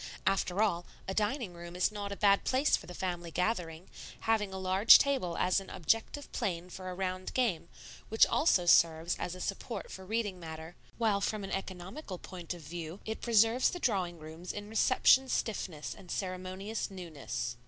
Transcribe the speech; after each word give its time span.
After 0.25 0.63
all, 0.63 0.87
a 1.07 1.13
dining 1.13 1.53
room 1.53 1.75
is 1.75 1.91
not 1.91 2.11
a 2.11 2.15
bad 2.15 2.43
place 2.43 2.75
for 2.75 2.87
the 2.87 2.95
family 2.95 3.29
gathering, 3.29 3.87
having 4.21 4.51
a 4.51 4.57
large 4.57 4.97
table 4.97 5.37
as 5.37 5.59
an 5.59 5.69
objective 5.69 6.31
plane 6.31 6.71
for 6.71 6.89
a 6.89 6.95
round 6.95 7.35
game, 7.35 7.69
which 8.09 8.25
also 8.25 8.65
serves 8.65 9.15
as 9.19 9.35
a 9.35 9.39
support 9.39 9.91
for 9.91 10.03
reading 10.03 10.39
matter; 10.39 10.75
while 10.97 11.21
from 11.21 11.43
an 11.43 11.51
economical 11.51 12.17
point 12.17 12.55
of 12.55 12.63
view 12.63 12.99
it 13.05 13.21
preserves 13.21 13.69
the 13.69 13.79
drawing 13.79 14.17
rooms 14.17 14.51
in 14.51 14.69
reception 14.69 15.29
stiffness 15.29 15.93
and 15.93 16.09
ceremonious 16.09 16.89
newness. 16.89 17.55